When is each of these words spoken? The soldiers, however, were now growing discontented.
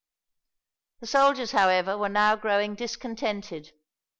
The 1.01 1.05
soldiers, 1.05 1.51
however, 1.51 1.95
were 1.95 2.09
now 2.09 2.35
growing 2.35 2.73
discontented. 2.73 3.71